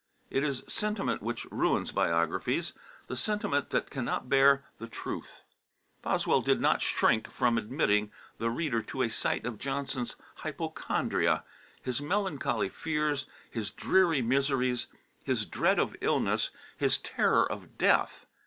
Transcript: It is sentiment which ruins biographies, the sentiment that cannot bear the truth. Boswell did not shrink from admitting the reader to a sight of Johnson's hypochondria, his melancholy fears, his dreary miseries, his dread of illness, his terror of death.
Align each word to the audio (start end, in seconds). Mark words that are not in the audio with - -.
It 0.31 0.43
is 0.43 0.63
sentiment 0.67 1.21
which 1.21 1.45
ruins 1.51 1.91
biographies, 1.91 2.73
the 3.05 3.15
sentiment 3.15 3.69
that 3.69 3.91
cannot 3.91 4.29
bear 4.29 4.63
the 4.79 4.87
truth. 4.87 5.43
Boswell 6.01 6.41
did 6.41 6.59
not 6.59 6.81
shrink 6.81 7.29
from 7.29 7.55
admitting 7.55 8.11
the 8.39 8.49
reader 8.49 8.81
to 8.81 9.03
a 9.03 9.09
sight 9.09 9.45
of 9.45 9.59
Johnson's 9.59 10.15
hypochondria, 10.37 11.43
his 11.83 12.01
melancholy 12.01 12.67
fears, 12.69 13.27
his 13.51 13.69
dreary 13.69 14.23
miseries, 14.23 14.87
his 15.23 15.45
dread 15.45 15.77
of 15.77 15.95
illness, 16.01 16.49
his 16.77 16.97
terror 16.97 17.45
of 17.45 17.77
death. 17.77 18.25